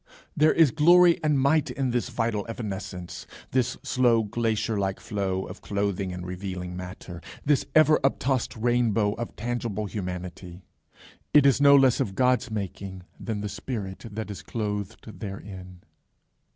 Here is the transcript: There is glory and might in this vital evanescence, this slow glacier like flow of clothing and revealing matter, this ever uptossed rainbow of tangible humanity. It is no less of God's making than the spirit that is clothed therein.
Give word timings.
There 0.35 0.51
is 0.51 0.71
glory 0.71 1.19
and 1.23 1.39
might 1.39 1.69
in 1.69 1.91
this 1.91 2.09
vital 2.09 2.43
evanescence, 2.49 3.27
this 3.51 3.77
slow 3.83 4.23
glacier 4.23 4.75
like 4.75 4.99
flow 4.99 5.45
of 5.45 5.61
clothing 5.61 6.11
and 6.11 6.25
revealing 6.25 6.75
matter, 6.75 7.21
this 7.45 7.67
ever 7.75 7.99
uptossed 8.03 8.57
rainbow 8.59 9.13
of 9.13 9.35
tangible 9.35 9.85
humanity. 9.85 10.63
It 11.35 11.45
is 11.45 11.61
no 11.61 11.75
less 11.75 11.99
of 11.99 12.15
God's 12.15 12.49
making 12.49 13.03
than 13.19 13.41
the 13.41 13.47
spirit 13.47 14.05
that 14.11 14.31
is 14.31 14.41
clothed 14.41 15.19
therein. 15.19 15.81